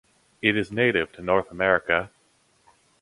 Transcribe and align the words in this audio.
It 0.41 0.57
is 0.57 0.71
native 0.71 1.11
to 1.11 1.21
North 1.21 1.51
America. 1.51 2.09